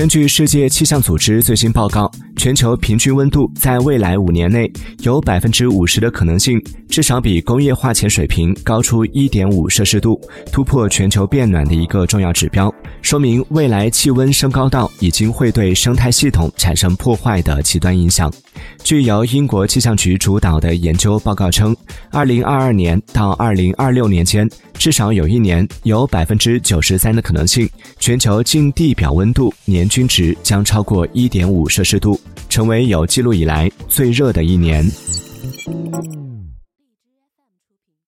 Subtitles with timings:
[0.00, 4.66] 根据世界气象组织最新报告，全球平均温度在未来五年内
[5.02, 10.18] 有百分之五十的可能性，至少比工业化前水平高出一点五摄氏度，
[10.50, 18.32] 突破全球变暖的一个重要指标，说明未来气温升高到已经会对生态系统产生破坏的极端影响。
[18.82, 21.76] 据由英国气象局主导的研究报告称，
[22.10, 27.68] 二零二二年到二零二六年间，至少有一年有百分之九十三的可能性，
[28.00, 34.84] 全球近地表温度年均值将超过一点五摄氏度，成为有记录以来最热的一年。